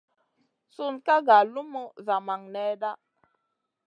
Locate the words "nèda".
2.53-2.91